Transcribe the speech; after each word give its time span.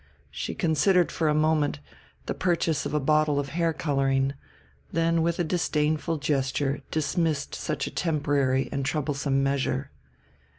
She 0.31 0.55
considered 0.55 1.11
for 1.11 1.27
a 1.29 1.35
moment 1.35 1.79
the 2.25 2.33
purchase 2.33 2.87
of 2.87 2.93
a 2.95 2.99
bottle 2.99 3.39
of 3.39 3.49
hair 3.49 3.71
coloring, 3.71 4.33
then 4.91 5.21
with 5.21 5.37
a 5.37 5.43
disdainful 5.43 6.17
gesture 6.17 6.81
dismissed 6.89 7.53
such 7.53 7.85
a 7.85 7.91
temporary 7.91 8.67
and 8.71 8.83
troublesome 8.83 9.43
measure. 9.43 9.91